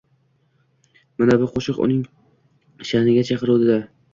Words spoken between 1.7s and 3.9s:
uning shaʼniga chiquvdi-da: